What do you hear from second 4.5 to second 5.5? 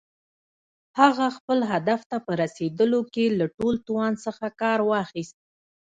کار واخيست.